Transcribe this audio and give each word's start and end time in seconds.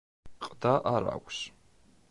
ყდა 0.45 0.71
არ 0.93 1.09
აქვს. 1.13 1.47